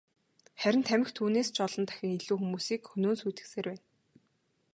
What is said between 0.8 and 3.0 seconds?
тамхи түүнээс ч олон дахин илүү хүмүүсийг